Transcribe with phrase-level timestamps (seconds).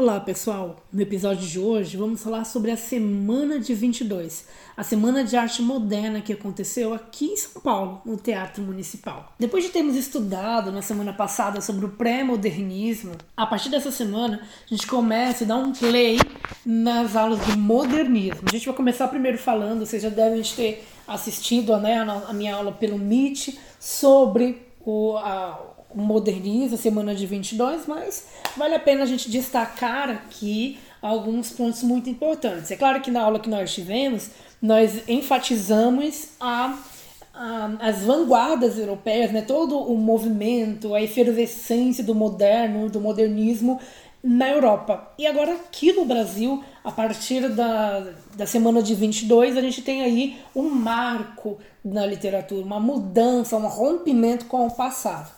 [0.00, 5.24] Olá pessoal, no episódio de hoje vamos falar sobre a Semana de 22, a Semana
[5.24, 9.32] de Arte Moderna que aconteceu aqui em São Paulo, no Teatro Municipal.
[9.40, 14.72] Depois de termos estudado na semana passada sobre o pré-modernismo, a partir dessa semana a
[14.72, 16.16] gente começa a dar um play
[16.64, 18.42] nas aulas de modernismo.
[18.48, 22.70] A gente vai começar primeiro falando, vocês já devem ter assistido né, a minha aula
[22.70, 25.58] pelo Meet sobre o, a,
[25.98, 28.26] moderniza a semana de 22, mas
[28.56, 32.70] vale a pena a gente destacar aqui alguns pontos muito importantes.
[32.70, 34.30] É claro que na aula que nós tivemos,
[34.62, 36.78] nós enfatizamos a,
[37.34, 39.42] a, as vanguardas europeias, né?
[39.42, 43.80] todo o movimento, a efervescência do moderno, do modernismo
[44.22, 45.12] na Europa.
[45.18, 50.02] E agora aqui no Brasil, a partir da, da semana de 22, a gente tem
[50.02, 55.30] aí um marco na literatura, uma mudança, um rompimento com o passado.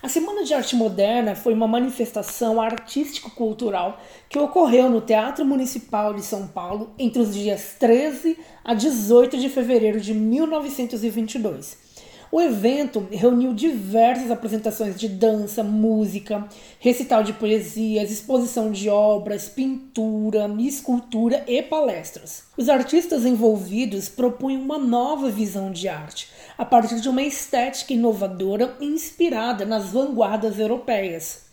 [0.00, 6.22] A Semana de Arte Moderna foi uma manifestação artístico-cultural que ocorreu no Teatro Municipal de
[6.22, 11.87] São Paulo entre os dias 13 a 18 de fevereiro de 1922.
[12.30, 16.46] O evento reuniu diversas apresentações de dança, música,
[16.78, 22.44] recital de poesias, exposição de obras, pintura, escultura e palestras.
[22.56, 28.76] Os artistas envolvidos propunham uma nova visão de arte, a partir de uma estética inovadora
[28.78, 31.47] inspirada nas vanguardas europeias.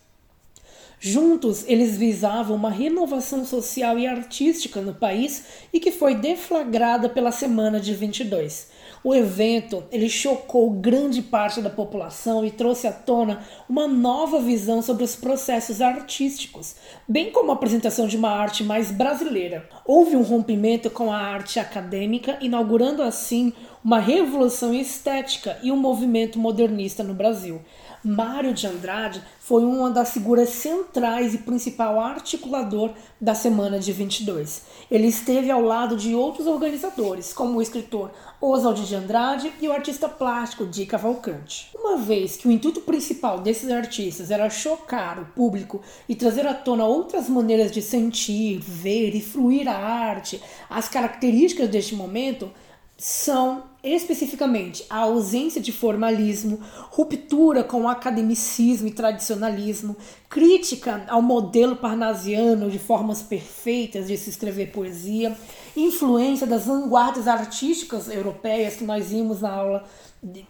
[1.08, 7.32] Juntos, eles visavam uma renovação social e artística no país e que foi deflagrada pela
[7.32, 8.72] Semana de 22.
[9.04, 14.82] O evento ele chocou grande parte da população e trouxe à tona uma nova visão
[14.82, 16.76] sobre os processos artísticos,
[17.08, 19.70] bem como a apresentação de uma arte mais brasileira.
[19.86, 26.40] Houve um rompimento com a arte acadêmica, inaugurando assim uma revolução estética e um movimento
[26.40, 27.62] modernista no Brasil.
[28.04, 32.90] Mário de Andrade foi uma das figuras centrais e principal articulador
[33.22, 34.64] da Semana de 22.
[34.90, 38.10] Ele esteve ao lado de outros organizadores, como o escritor
[38.42, 41.70] Oswald de Andrade e o artista plástico Di Cavalcante.
[41.76, 45.80] Uma vez que o intuito principal desses artistas era chocar o público
[46.10, 51.70] e trazer à tona outras maneiras de sentir, ver e fruir a arte, as características
[51.70, 52.50] deste momento
[52.98, 59.96] são especificamente a ausência de formalismo, ruptura com o academicismo e tradicionalismo,
[60.30, 65.38] crítica ao modelo parnasiano de formas perfeitas de se escrever poesia,
[65.76, 69.84] influência das vanguardas artísticas europeias que nós vimos na aula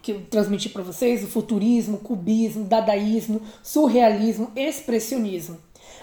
[0.01, 5.57] que eu transmiti para vocês, o futurismo, cubismo, dadaísmo, surrealismo, expressionismo.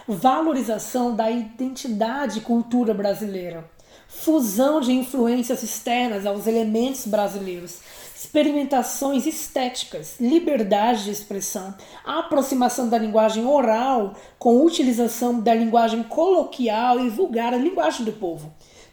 [0.06, 3.71] Valorização da identidade e cultura brasileira
[4.20, 7.78] fusão de influências externas aos elementos brasileiros,
[8.14, 11.74] experimentações estéticas, liberdade de expressão,
[12.04, 18.52] aproximação da linguagem oral com utilização da linguagem coloquial e vulgar, a linguagem do povo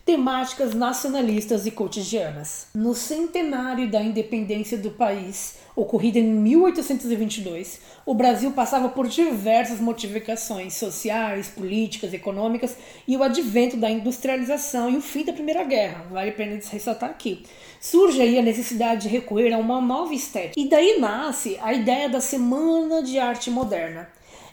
[0.09, 2.65] temáticas nacionalistas e cotidianas.
[2.73, 10.73] No centenário da independência do país, ocorrida em 1822, o Brasil passava por diversas modificações
[10.73, 12.75] sociais, políticas, econômicas
[13.07, 16.07] e o advento da industrialização e o fim da Primeira Guerra.
[16.09, 17.43] Vale a pena ressaltar aqui.
[17.79, 20.59] Surge aí a necessidade de recorrer a uma nova estética.
[20.59, 24.09] E daí nasce a ideia da Semana de Arte Moderna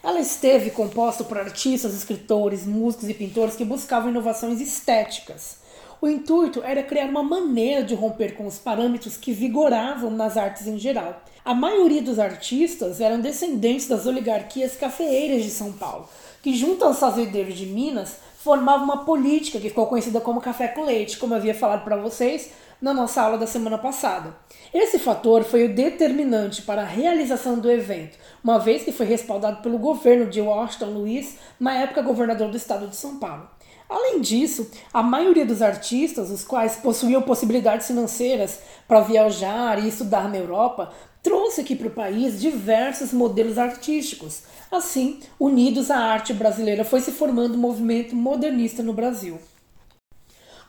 [0.06, 5.56] ela esteve composta por artistas, escritores, músicos e pintores que buscavam inovações estéticas.
[6.00, 10.68] O intuito era criar uma maneira de romper com os parâmetros que vigoravam nas artes
[10.68, 11.20] em geral.
[11.44, 16.08] A maioria dos artistas eram descendentes das oligarquias cafeeiras de São Paulo,
[16.40, 20.84] que, junto aos fazendeiros de Minas, formavam uma política que ficou conhecida como café com
[20.84, 22.50] leite, como eu havia falado para vocês
[22.80, 24.36] na nossa aula da semana passada.
[24.72, 29.62] Esse fator foi o determinante para a realização do evento, uma vez que foi respaldado
[29.62, 33.48] pelo governo de Washington Luiz, na época governador do estado de São Paulo.
[33.88, 40.28] Além disso, a maioria dos artistas, os quais possuíam possibilidades financeiras para viajar e estudar
[40.28, 44.42] na Europa, trouxe aqui para o país diversos modelos artísticos.
[44.70, 49.38] Assim, unidos à arte brasileira, foi se formando um movimento modernista no Brasil.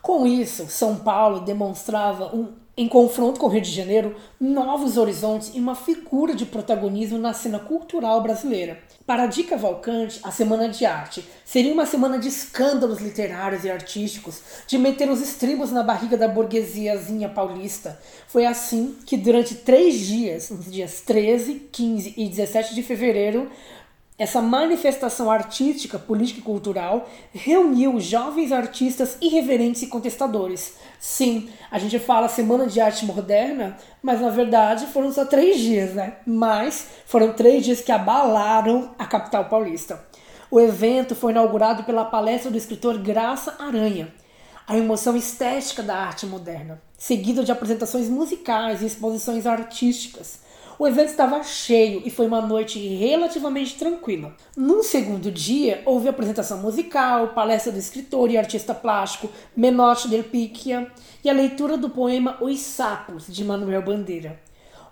[0.02, 5.52] Com isso, São Paulo demonstrava um em confronto com o Rio de Janeiro, novos horizontes
[5.56, 8.78] e uma figura de protagonismo na cena cultural brasileira.
[9.04, 14.42] Para Dica Cavalcante, a Semana de Arte seria uma semana de escândalos literários e artísticos,
[14.68, 18.00] de meter os estribos na barriga da burguesiazinha paulista.
[18.28, 23.50] Foi assim que, durante três dias, nos dias 13, 15 e 17 de fevereiro,
[24.18, 30.74] essa manifestação artística, política e cultural reuniu jovens artistas irreverentes e contestadores.
[31.00, 35.94] Sim, a gente fala Semana de Arte Moderna, mas na verdade foram só três dias,
[35.94, 36.18] né?
[36.26, 40.04] Mas foram três dias que abalaram a capital paulista.
[40.50, 44.12] O evento foi inaugurado pela palestra do escritor Graça Aranha,
[44.66, 50.47] a emoção estética da arte moderna, seguido de apresentações musicais e exposições artísticas.
[50.80, 54.36] O evento estava cheio e foi uma noite relativamente tranquila.
[54.56, 60.92] No segundo dia, houve apresentação musical, palestra do escritor e artista plástico Menotti del Picchia
[61.24, 64.40] e a leitura do poema Os Sapos, de Manuel Bandeira.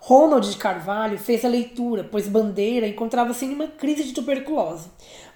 [0.00, 4.88] Ronald de Carvalho fez a leitura, pois Bandeira encontrava-se em uma crise de tuberculose.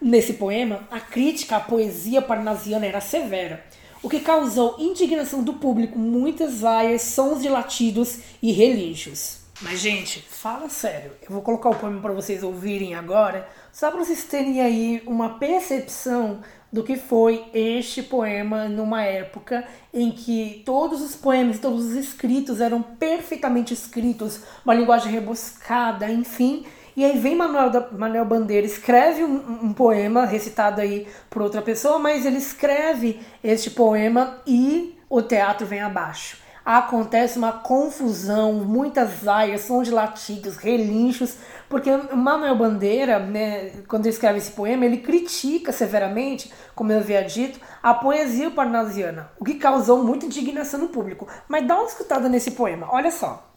[0.02, 3.64] Nesse poema, a crítica à poesia parnasiana era severa,
[4.02, 9.39] o que causou indignação do público, muitas vaias, sons de latidos e relinchos.
[9.62, 11.12] Mas, gente, fala sério.
[11.22, 15.38] Eu vou colocar o poema para vocês ouvirem agora, só para vocês terem aí uma
[15.38, 16.40] percepção
[16.72, 22.58] do que foi este poema numa época em que todos os poemas, todos os escritos
[22.58, 26.64] eram perfeitamente escritos, uma linguagem rebuscada, enfim.
[26.96, 31.60] E aí vem Manuel, da, Manuel Bandeira, escreve um, um, poema recitado aí por outra
[31.60, 36.39] pessoa, mas ele escreve este poema e o teatro vem abaixo
[36.78, 41.36] acontece uma confusão, muitas vaias, sons de latidos, relinchos,
[41.68, 47.22] porque Manuel Bandeira, né, quando ele escreve esse poema, ele critica severamente, como eu havia
[47.22, 51.26] dito, a poesia parnasiana, o que causou muita indignação no público.
[51.48, 53.50] Mas dá uma escutada nesse poema, olha só.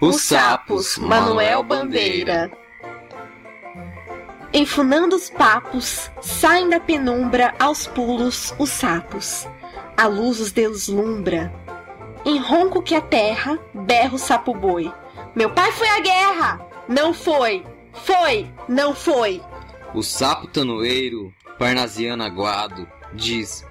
[0.00, 2.50] Os sapos, Manuel Bandeira.
[4.52, 9.46] Enfunando os papos, saem da penumbra aos pulos os sapos.
[9.96, 11.52] A luz os deslumbra,
[12.24, 14.92] em ronco que a terra, berro sapo boi.
[15.34, 16.66] Meu pai foi à guerra!
[16.88, 17.64] Não foi!
[17.92, 18.50] Foi!
[18.68, 19.42] Não foi!
[19.94, 23.66] O sapo tanoeiro, parnasiano aguado, diz: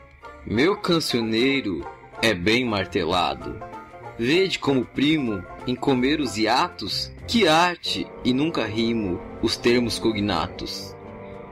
[0.46, 1.86] Meu cancioneiro
[2.22, 3.62] é bem martelado.
[4.18, 10.95] Vede como primo em comer os hiatos, que arte e nunca rimo os termos cognatos.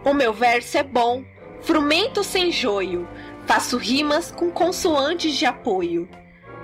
[0.04, 1.24] O meu verso é bom,
[1.62, 3.08] frumento sem joio,
[3.46, 6.10] faço rimas com consoantes de apoio.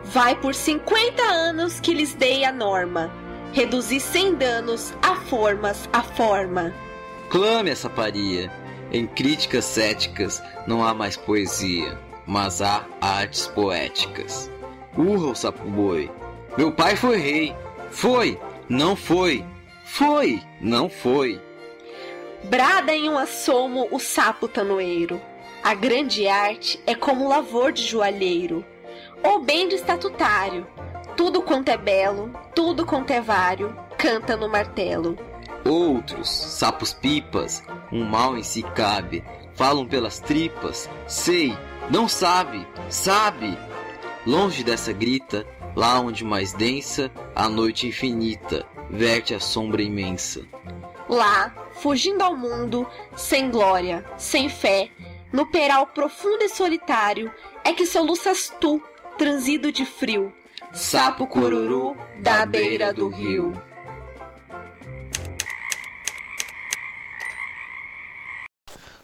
[0.06, 3.12] Vai por 50 anos que lhes dei a norma.
[3.54, 6.74] Reduzir sem danos a formas a forma.
[7.30, 8.52] Clame essa paria.
[8.92, 11.98] Em críticas céticas não há mais poesia,
[12.28, 14.52] mas há artes poéticas.
[14.96, 16.12] Urra o sapo boi.
[16.58, 17.56] Meu pai foi rei.
[17.90, 19.44] Foi, não foi.
[19.86, 21.42] Foi, não foi.
[22.44, 25.20] Brada em um assomo o sapo tanoeiro.
[25.64, 28.66] A grande arte é como lavor de joalheiro
[29.24, 30.68] ou bem de estatutário.
[31.16, 35.18] Tudo quanto é belo, tudo quanto é vário, canta no martelo.
[35.66, 39.24] Outros, sapos pipas, um mal em si cabe,
[39.56, 41.58] falam pelas tripas, sei,
[41.90, 43.58] não sabe, sabe.
[44.26, 50.46] Longe dessa grita, lá onde mais densa, a noite infinita, verte a sombra imensa.
[51.08, 54.90] Lá, fugindo ao mundo, sem glória, sem fé,
[55.32, 57.32] no peral profundo e solitário,
[57.64, 58.82] é que soluças tu,
[59.18, 60.34] transido de frio,
[60.72, 63.54] sapo cururu da beira do rio.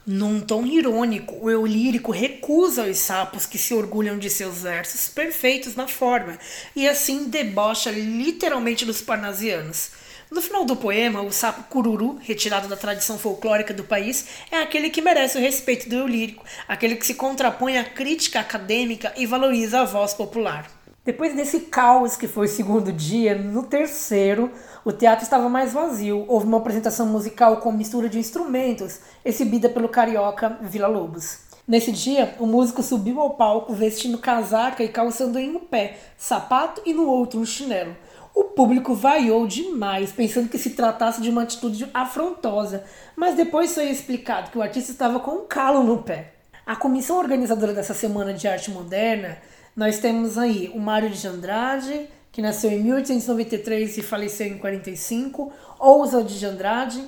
[0.05, 5.07] Num tom irônico, o eu lírico recusa os sapos que se orgulham de seus versos
[5.07, 6.39] perfeitos na forma
[6.75, 9.91] e assim debocha literalmente dos parnasianos.
[10.31, 14.91] No final do poema, o sapo cururu, retirado da tradição folclórica do país, é aquele
[14.91, 19.81] que merece o respeito do lírico, aquele que se contrapõe à crítica acadêmica e valoriza
[19.81, 20.69] a voz popular.
[21.03, 24.51] Depois desse caos que foi o segundo dia, no terceiro,
[24.85, 26.23] o teatro estava mais vazio.
[26.27, 31.39] Houve uma apresentação musical com mistura de instrumentos, exibida pelo carioca Vila Lobos.
[31.67, 36.83] Nesse dia, o músico subiu ao palco vestindo casaca e calçando em um pé sapato
[36.85, 37.95] e no outro um chinelo.
[38.39, 43.89] O público vaiou demais, pensando que se tratasse de uma atitude afrontosa, mas depois foi
[43.89, 46.35] explicado que o artista estava com um calo no pé.
[46.65, 49.39] A comissão organizadora dessa Semana de Arte Moderna,
[49.75, 55.51] nós temos aí o Mário de Andrade, que nasceu em 1893 e faleceu em 45,
[55.77, 57.03] Ousa de Andrade,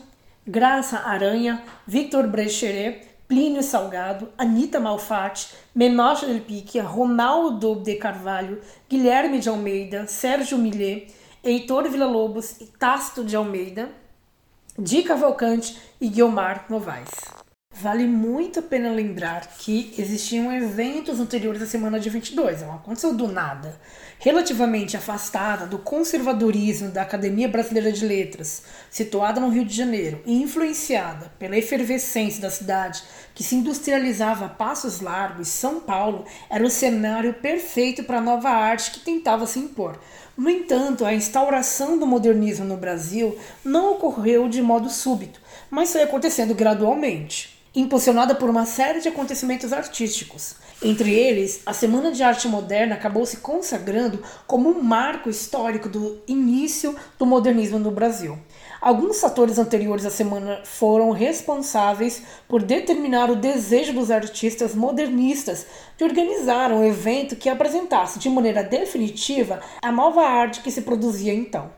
[0.46, 8.60] Graça Aranha, Victor Brecheret, Plínio Salgado, Anita Malfatti, Menoche del Picchia, Ronaldo de Carvalho,
[8.90, 13.90] Guilherme de Almeida, Sérgio Millet, Heitor Villa-Lobos e Tácito de Almeida,
[14.78, 17.41] Di Cavalcante e Guilmar Novaes.
[17.82, 23.12] Vale muito a pena lembrar que existiam eventos anteriores à semana de 22, não aconteceu
[23.12, 23.82] do nada.
[24.20, 28.62] Relativamente afastada do conservadorismo da Academia Brasileira de Letras,
[28.92, 33.02] situada no Rio de Janeiro e influenciada pela efervescência da cidade
[33.34, 38.50] que se industrializava a passos largos, São Paulo era o cenário perfeito para a nova
[38.50, 40.00] arte que tentava se impor,
[40.38, 46.04] no entanto, a instauração do modernismo no Brasil não ocorreu de modo súbito, mas foi
[46.04, 50.56] acontecendo gradualmente, impulsionada por uma série de acontecimentos artísticos.
[50.84, 56.22] Entre eles, a Semana de Arte Moderna acabou se consagrando como um marco histórico do
[56.28, 58.38] início do modernismo no Brasil.
[58.82, 66.04] Alguns fatores anteriores à semana foram responsáveis por determinar o desejo dos artistas modernistas de
[66.04, 71.72] organizar um evento que apresentasse de maneira definitiva a nova arte que se produzia então.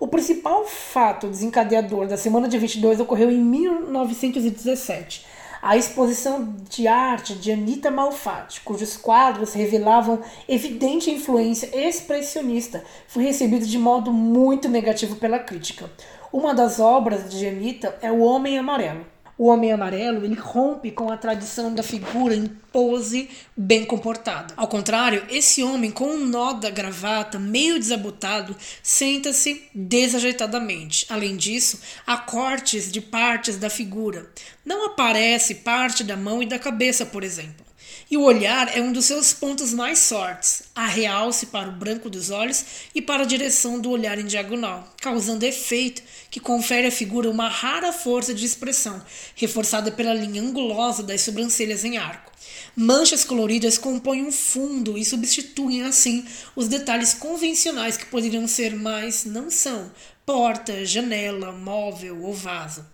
[0.00, 5.26] O principal fato desencadeador da Semana de 22 ocorreu em 1917,
[5.62, 13.66] a exposição de arte de Anita Malfatti, cujos quadros revelavam evidente influência expressionista, foi recebido
[13.66, 15.90] de modo muito negativo pela crítica.
[16.32, 19.04] Uma das obras de Anita é O Homem Amarelo.
[19.40, 24.52] O Homem Amarelo ele rompe com a tradição da figura em pose bem comportada.
[24.54, 31.06] Ao contrário, esse homem com um nó da gravata meio desabotado senta-se desajeitadamente.
[31.08, 34.30] Além disso, há cortes de partes da figura.
[34.62, 37.69] Não aparece parte da mão e da cabeça, por exemplo.
[38.10, 40.64] E o olhar é um dos seus pontos mais fortes.
[40.74, 44.92] Há realce para o branco dos olhos e para a direção do olhar em diagonal,
[45.00, 49.00] causando efeito que confere à figura uma rara força de expressão,
[49.36, 52.32] reforçada pela linha angulosa das sobrancelhas em arco.
[52.74, 56.24] Manchas coloridas compõem um fundo e substituem assim
[56.56, 59.88] os detalhes convencionais que poderiam ser, mas não são,
[60.26, 62.84] porta, janela, móvel ou vaso.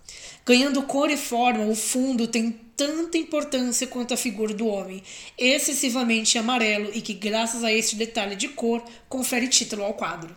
[0.48, 5.02] Ganhando cor e forma, o fundo tem tanta importância quanto a figura do homem,
[5.36, 10.36] excessivamente amarelo e que, graças a este detalhe de cor, confere título ao quadro.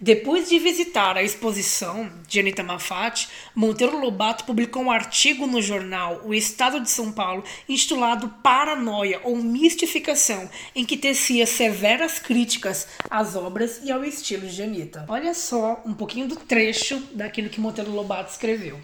[0.00, 6.22] Depois de visitar a exposição de Anita Mafati, Monteiro Lobato publicou um artigo no jornal
[6.24, 13.36] O Estado de São Paulo intitulado Paranoia ou Mistificação, em que tecia severas críticas às
[13.36, 15.06] obras e ao estilo de Anita.
[15.08, 18.80] Olha só um pouquinho do trecho daquilo que Monteiro Lobato escreveu.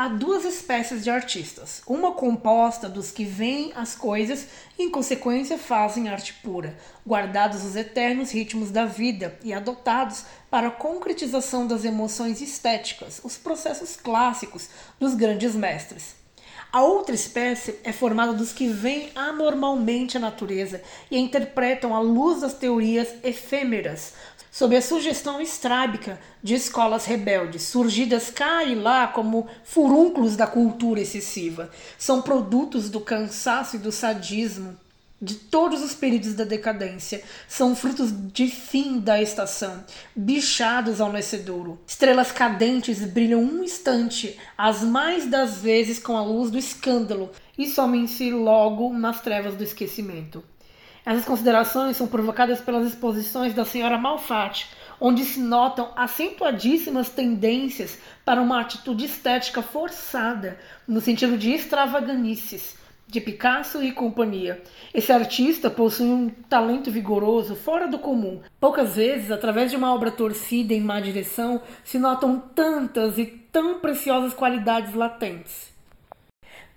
[0.00, 4.46] Há duas espécies de artistas, uma composta dos que veem as coisas
[4.78, 6.74] e, em consequência, fazem arte pura,
[7.06, 13.36] guardados os eternos ritmos da vida e adotados para a concretização das emoções estéticas, os
[13.36, 16.19] processos clássicos dos grandes mestres.
[16.72, 22.42] A outra espécie é formada dos que veem anormalmente a natureza e interpretam à luz
[22.42, 24.14] das teorias efêmeras,
[24.52, 31.00] sob a sugestão estrábica de escolas rebeldes, surgidas cá e lá como furúnculos da cultura
[31.00, 31.70] excessiva.
[31.98, 34.78] São produtos do cansaço e do sadismo
[35.20, 37.22] de todos os períodos da decadência.
[37.46, 39.84] São frutos de fim da estação,
[40.16, 41.78] bichados ao nascedouro.
[41.86, 47.66] Estrelas cadentes brilham um instante, as mais das vezes com a luz do escândalo, e
[47.66, 50.42] somem-se logo nas trevas do esquecimento.
[51.04, 54.68] Essas considerações são provocadas pelas exposições da senhora Malfatti,
[55.00, 62.76] onde se notam acentuadíssimas tendências para uma atitude estética forçada, no sentido de extravaganices,
[63.10, 64.62] de Picasso e companhia.
[64.94, 68.40] Esse artista possui um talento vigoroso fora do comum.
[68.60, 73.80] Poucas vezes, através de uma obra torcida em má direção, se notam tantas e tão
[73.80, 75.70] preciosas qualidades latentes.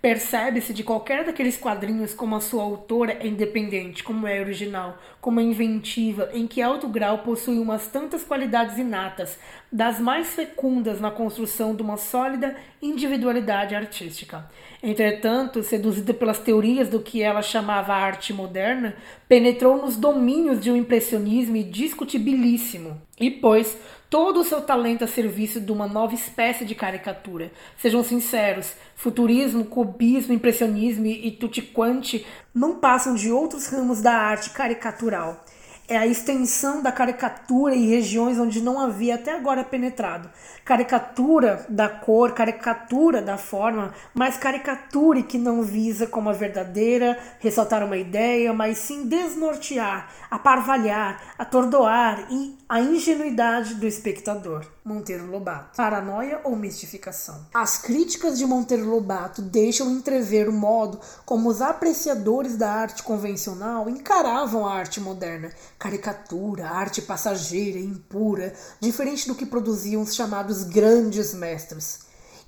[0.04, 5.40] Percebe-se de qualquer daqueles quadrinhos como a sua autora é independente, como é original, como
[5.40, 9.38] é inventiva, em que alto grau possui umas tantas qualidades inatas,
[9.72, 14.44] das mais fecundas na construção de uma sólida individualidade artística.
[14.82, 18.94] Entretanto, seduzida pelas teorias do que ela chamava arte moderna,
[19.26, 25.60] penetrou nos domínios de um impressionismo discutibilíssimo e pôs todo o seu talento a serviço
[25.60, 27.50] de uma nova espécie de caricatura.
[27.76, 34.50] Sejam sinceros, futurismo, cubismo, impressionismo e tutti quanti não passam de outros ramos da arte
[34.50, 35.43] caricatural
[35.86, 40.30] é a extensão da caricatura em regiões onde não havia até agora penetrado.
[40.64, 47.84] Caricatura da cor, caricatura da forma, mas caricatura que não visa como a verdadeira ressaltar
[47.84, 54.73] uma ideia, mas sim desnortear, aparvalhar, atordoar e a ingenuidade do espectador.
[54.84, 55.74] Monteiro Lobato.
[55.74, 57.46] Paranoia ou mistificação?
[57.54, 63.88] As críticas de Monteiro Lobato deixam entrever o modo como os apreciadores da arte convencional
[63.88, 65.50] encaravam a arte moderna.
[65.78, 72.00] Caricatura, arte passageira e impura, diferente do que produziam os chamados grandes mestres.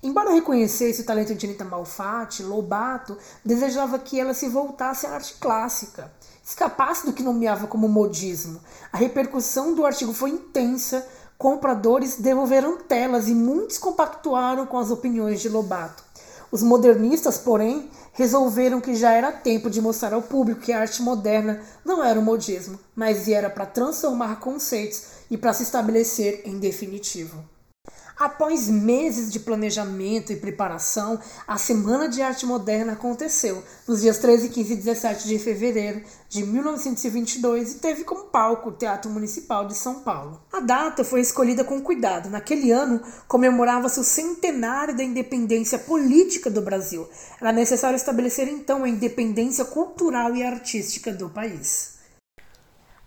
[0.02, 5.36] Embora reconhecesse o talento de Anita Malfatti, Lobato desejava que ela se voltasse à arte
[5.40, 6.12] clássica,
[6.44, 8.60] escapasse do que nomeava como modismo.
[8.92, 15.40] A repercussão do artigo foi intensa, compradores devolveram telas e muitos compactuaram com as opiniões
[15.40, 16.04] de Lobato.
[16.50, 21.02] Os modernistas, porém, resolveram que já era tempo de mostrar ao público que a arte
[21.02, 26.58] moderna não era um modismo, mas era para transformar conceitos e para se estabelecer em
[26.58, 27.55] definitivo.
[28.18, 34.48] Após meses de planejamento e preparação, a Semana de Arte Moderna aconteceu nos dias 13,
[34.48, 39.74] 15 e 17 de fevereiro de 1922 e teve como palco o Teatro Municipal de
[39.74, 40.40] São Paulo.
[40.50, 42.30] A data foi escolhida com cuidado.
[42.30, 47.06] Naquele ano, comemorava-se o centenário da independência política do Brasil.
[47.38, 51.95] Era necessário estabelecer então a independência cultural e artística do país.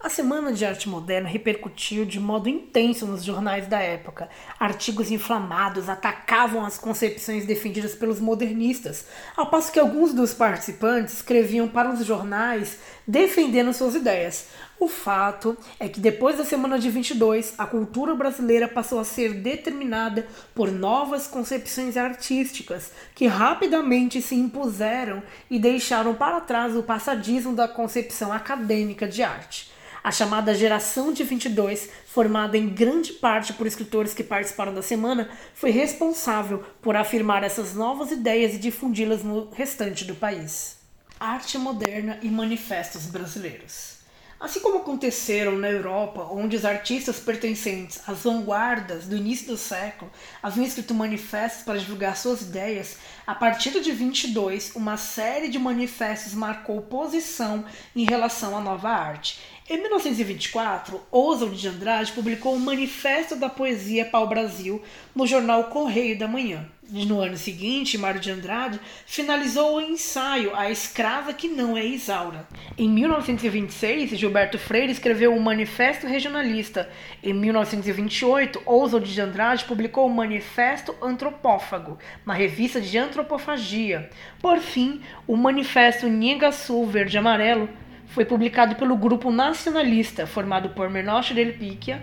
[0.01, 4.29] A Semana de Arte Moderna repercutiu de modo intenso nos jornais da época.
[4.58, 11.68] Artigos inflamados atacavam as concepções defendidas pelos modernistas, ao passo que alguns dos participantes escreviam
[11.68, 14.48] para os jornais defendendo suas ideias.
[14.79, 19.34] O fato é que depois da Semana de 22, a cultura brasileira passou a ser
[19.34, 20.25] determinada
[20.56, 27.68] por novas concepções artísticas que rapidamente se impuseram e deixaram para trás o passadismo da
[27.68, 29.77] concepção acadêmica de arte.
[30.01, 35.29] A chamada Geração de 22, formada em grande parte por escritores que participaram da semana,
[35.53, 40.77] foi responsável por afirmar essas novas ideias e difundi-las no restante do país.
[41.20, 44.00] Arte moderna e manifestos brasileiros.
[44.39, 50.10] Assim como aconteceram na Europa, onde os artistas pertencentes às vanguardas do início do século
[50.41, 52.96] haviam escrito manifestos para divulgar suas ideias,
[53.27, 59.41] a partir de 22, uma série de manifestos marcou posição em relação à nova arte.
[59.72, 64.82] Em 1924, Oswald de Andrade publicou o Manifesto da Poesia Pau-Brasil
[65.16, 66.66] no jornal Correio da Manhã.
[66.92, 72.48] No ano seguinte, Mário de Andrade finalizou o ensaio A Escrava que Não é Isaura.
[72.76, 76.90] Em 1926, Gilberto Freire escreveu o Manifesto Regionalista.
[77.22, 84.10] Em 1928, Oswald de Andrade publicou o Manifesto Antropófago, na revista de Antropofagia.
[84.42, 87.70] Por fim, o Manifesto Nhangaçu Verde Amarelo
[88.10, 92.01] foi publicado pelo grupo nacionalista formado por Menoche del Picchia,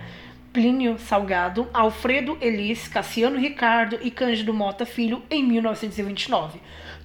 [0.53, 6.61] Plínio Salgado, Alfredo Elis, Cassiano Ricardo e Cândido Mota Filho em 1929.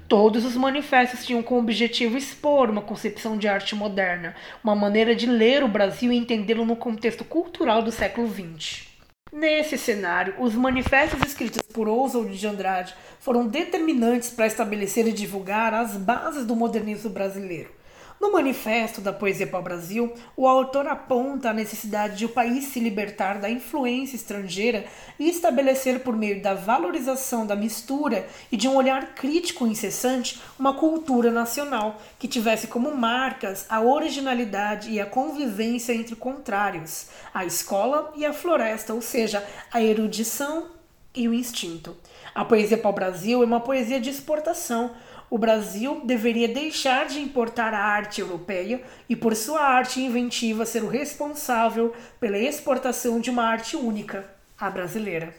[0.08, 5.26] Todos os manifestos tinham como objetivo expor uma concepção de arte moderna, uma maneira de
[5.26, 8.88] ler o Brasil e entendê-lo no contexto cultural do século XX.
[9.34, 15.74] Nesse cenário, os manifestos escritos por Oswald de Andrade foram determinantes para estabelecer e divulgar
[15.74, 17.81] as bases do modernismo brasileiro.
[18.22, 22.66] No Manifesto da Poesia para o Brasil, o autor aponta a necessidade de o país
[22.66, 24.86] se libertar da influência estrangeira
[25.18, 30.76] e estabelecer, por meio da valorização da mistura e de um olhar crítico incessante, uma
[30.76, 38.14] cultura nacional que tivesse como marcas a originalidade e a convivência entre contrários, a escola
[38.16, 40.68] e a floresta, ou seja, a erudição
[41.16, 41.98] e o instinto.
[42.34, 44.92] A poesia para o Brasil é uma poesia de exportação
[45.32, 50.84] o Brasil deveria deixar de importar a arte europeia e, por sua arte inventiva, ser
[50.84, 55.34] o responsável pela exportação de uma arte única, a brasileira.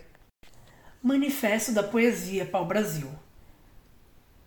[1.03, 3.11] Manifesto da Poesia para o Brasil.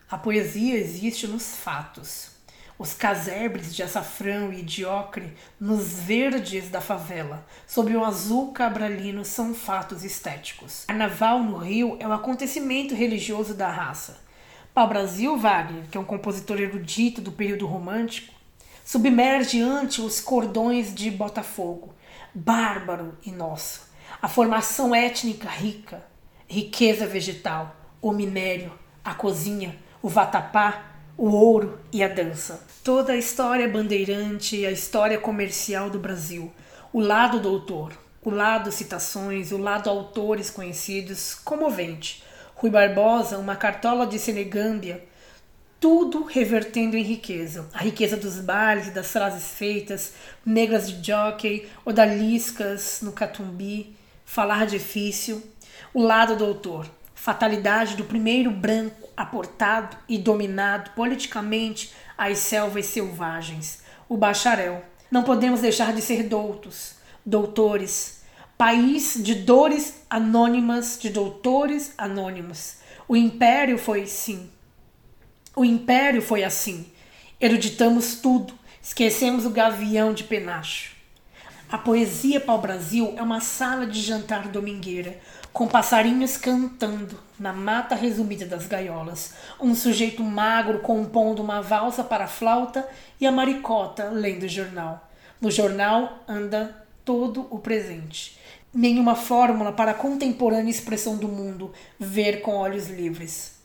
[0.09, 2.34] A poesia existe nos fatos.
[2.77, 9.23] Os casebres de açafrão e de ocre nos verdes da favela, sob o azul cabralino,
[9.23, 10.83] são fatos estéticos.
[10.87, 14.25] Carnaval no Rio é o acontecimento religioso da raça
[14.75, 18.33] Pau-Brasil, Wagner, que é um compositor erudito do período romântico,
[18.83, 21.95] submerge ante os cordões de Botafogo,
[22.33, 23.89] bárbaro e nosso,
[24.21, 26.05] a formação étnica rica,
[26.45, 28.69] riqueza vegetal, o minério,
[29.01, 32.61] a cozinha, o vatapá, o ouro e a dança.
[32.83, 36.51] Toda a história bandeirante a história comercial do Brasil,
[36.91, 42.23] o lado doutor, o lado citações, o lado autores conhecidos, comovente
[42.55, 45.03] Rui Barbosa, uma cartola de Senegâmbia,
[45.79, 47.67] tudo revertendo em riqueza.
[47.73, 50.13] A riqueza dos bailes das frases feitas,
[50.45, 55.43] negras de jockey, odaliscas no catumbi, falar difícil.
[55.93, 63.83] O lado do autor, fatalidade do primeiro branco aportado e dominado politicamente às selvas selvagens.
[64.07, 64.83] O bacharel.
[65.09, 68.23] Não podemos deixar de ser doutos, doutores,
[68.57, 72.77] país de dores anônimas, de doutores anônimos.
[73.07, 74.49] O império foi sim.
[75.55, 76.91] O império foi assim.
[77.39, 80.95] Eruditamos tudo, esquecemos o gavião de penacho.
[81.69, 85.19] A poesia para o Brasil é uma sala de jantar domingueira,
[85.55, 92.25] com passarinhos cantando na mata resumida das gaiolas, um sujeito magro compondo uma valsa para
[92.25, 92.85] a flauta
[93.21, 95.09] e a maricota lendo o jornal.
[95.39, 98.37] No jornal anda todo o presente
[98.73, 103.55] nenhuma fórmula para a contemporânea expressão do mundo, ver com olhos livres.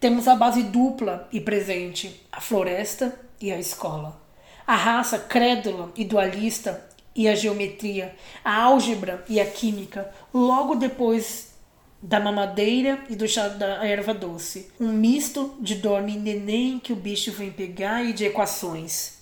[0.00, 4.20] Temos a base dupla e presente, a floresta e a escola.
[4.66, 8.14] A raça crédula e dualista e a geometria,
[8.44, 11.50] a álgebra e a química, logo depois
[12.02, 14.70] da mamadeira e do chá da erva doce.
[14.80, 19.18] Um misto de dorme neném que o bicho vem pegar e de equações.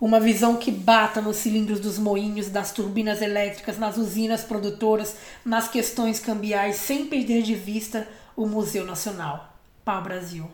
[0.00, 5.68] Uma visão que bata nos cilindros dos moinhos, das turbinas elétricas, nas usinas produtoras, nas
[5.68, 9.54] questões cambiais, sem perder de vista o Museu Nacional.
[9.84, 10.50] Pau Brasil.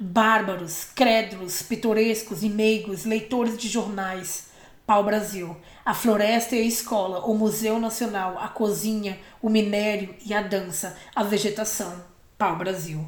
[0.00, 4.47] Bárbaros, crédulos, pitorescos e meigos, leitores de jornais.
[4.88, 5.54] Pau Brasil.
[5.84, 10.96] A floresta e a escola, o Museu Nacional, a cozinha, o minério e a dança,
[11.14, 12.02] a vegetação.
[12.38, 13.04] Pau Brasil.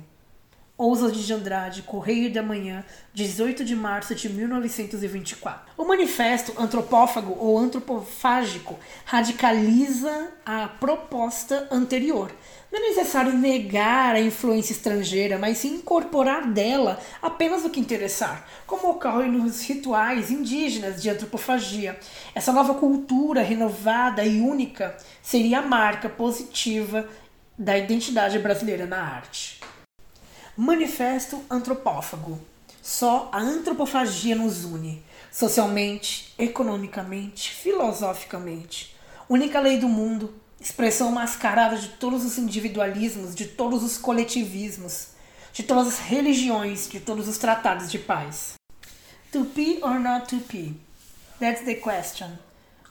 [0.77, 5.73] Ousa de Andrade, Correio da Manhã, 18 de março de 1924.
[5.79, 12.31] O manifesto antropófago ou antropofágico radicaliza a proposta anterior.
[12.73, 18.47] Não é necessário negar a influência estrangeira, mas sim incorporar dela apenas o que interessar,
[18.65, 21.99] como ocorre nos rituais indígenas de antropofagia.
[22.33, 27.09] Essa nova cultura renovada e única seria a marca positiva
[27.59, 29.61] da identidade brasileira na arte.
[30.57, 32.41] Manifesto antropófago.
[32.81, 38.95] Só a antropofagia nos une, socialmente, economicamente, filosoficamente.
[39.29, 45.09] Única lei do mundo, expressão mascarada de todos os individualismos, de todos os coletivismos,
[45.53, 48.55] de todas as religiões, de todos os tratados de paz.
[49.33, 50.75] Be or not be?
[51.39, 52.39] That's the question.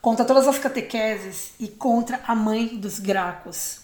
[0.02, 3.82] Contra todas as catequeses e contra a mãe dos gracos.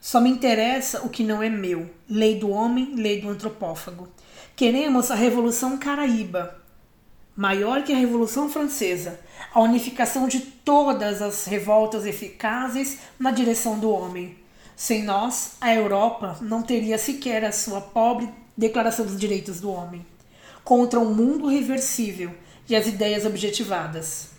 [0.00, 1.88] Só me interessa o que não é meu.
[2.08, 4.08] Lei do homem, lei do antropófago.
[4.54, 6.60] Queremos a Revolução Caraíba,
[7.38, 9.20] maior que a Revolução Francesa,
[9.54, 14.36] a unificação de todas as revoltas eficazes na direção do homem.
[14.74, 20.04] Sem nós, a Europa não teria sequer a sua pobre Declaração dos Direitos do Homem.
[20.64, 22.34] Contra um mundo reversível
[22.68, 24.30] e as ideias objetivadas.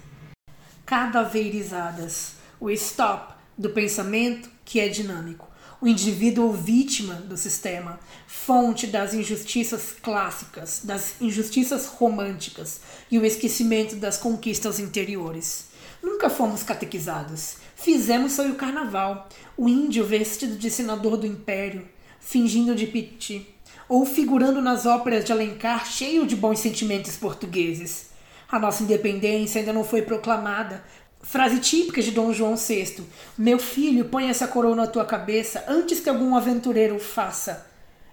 [0.86, 2.34] Cadaveirizadas.
[2.60, 5.49] O stop do pensamento que é dinâmico
[5.82, 13.96] o indivíduo vítima do sistema, fonte das injustiças clássicas, das injustiças românticas e o esquecimento
[13.96, 15.70] das conquistas interiores.
[16.04, 17.58] Nunca fomos catequizados.
[17.76, 21.88] Fizemos foi o carnaval, o índio vestido de senador do império,
[22.20, 23.48] fingindo de piti,
[23.88, 28.10] ou figurando nas óperas de Alencar cheio de bons sentimentos portugueses.
[28.52, 30.84] A nossa independência ainda não foi proclamada,
[31.22, 33.04] Frase típica de Dom João VI:
[33.38, 37.68] Meu filho, põe essa coroa na tua cabeça antes que algum aventureiro o faça.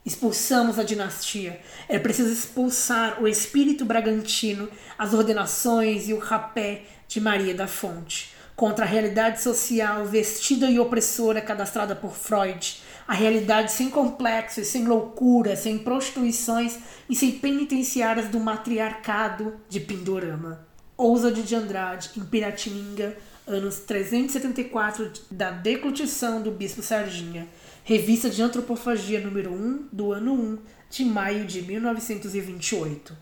[0.04, 1.60] Expulsamos a dinastia.
[1.88, 8.34] É preciso expulsar o espírito bragantino, as ordenações e o rapé de Maria da Fonte.
[8.54, 14.84] Contra a realidade social vestida e opressora cadastrada por Freud, a realidade sem complexos, sem
[14.84, 20.66] loucura, sem prostituições e sem penitenciárias do matriarcado de Pindorama.
[20.98, 27.46] Ousa de Andrade, em Piratininga, anos 374 da declutição do Bispo Sarginha,
[27.84, 33.14] revista de antropofagia número 1 do ano 1 de maio de 1928.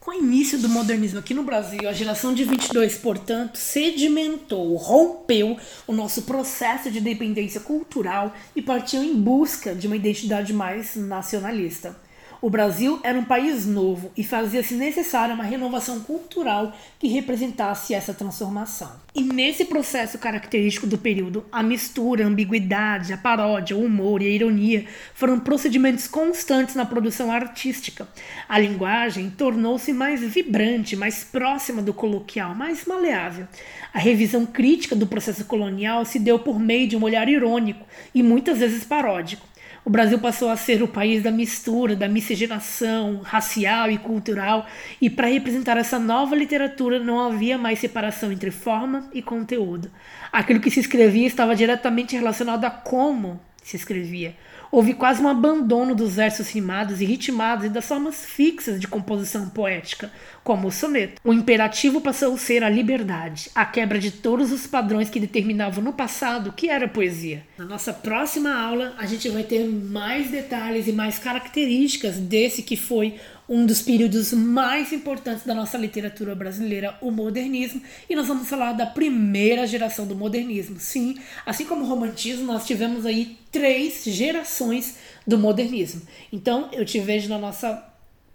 [0.00, 5.56] Com o início do modernismo aqui no Brasil, a geração de 22, portanto, sedimentou, rompeu
[5.86, 11.96] o nosso processo de dependência cultural e partiu em busca de uma identidade mais nacionalista.
[12.44, 18.12] O Brasil era um país novo e fazia-se necessária uma renovação cultural que representasse essa
[18.12, 18.92] transformação.
[19.14, 24.26] E nesse processo característico do período, a mistura, a ambiguidade, a paródia, o humor e
[24.26, 28.06] a ironia foram procedimentos constantes na produção artística.
[28.46, 33.48] A linguagem tornou-se mais vibrante, mais próxima do coloquial, mais maleável.
[33.90, 38.22] A revisão crítica do processo colonial se deu por meio de um olhar irônico e
[38.22, 39.53] muitas vezes paródico.
[39.84, 44.66] O Brasil passou a ser o país da mistura, da miscigenação racial e cultural,
[44.98, 49.90] e para representar essa nova literatura não havia mais separação entre forma e conteúdo.
[50.32, 54.34] Aquilo que se escrevia estava diretamente relacionado a como se escrevia.
[54.74, 59.48] Houve quase um abandono dos versos rimados e ritmados e das formas fixas de composição
[59.48, 60.10] poética,
[60.42, 61.22] como o soneto.
[61.22, 65.80] O imperativo passou a ser a liberdade, a quebra de todos os padrões que determinavam
[65.80, 67.44] no passado o que era poesia.
[67.56, 72.76] Na nossa próxima aula, a gente vai ter mais detalhes e mais características desse que
[72.76, 73.14] foi
[73.48, 78.72] um dos períodos mais importantes da nossa literatura brasileira, o modernismo, e nós vamos falar
[78.72, 80.80] da primeira geração do modernismo.
[80.80, 86.02] Sim, assim como o romantismo, nós tivemos aí três gerações do modernismo.
[86.32, 87.86] Então, eu te vejo na nossa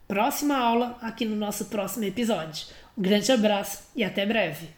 [0.08, 2.67] próxima aula, aqui no nosso próximo episódio.
[2.98, 4.67] Um grande abraço e até breve.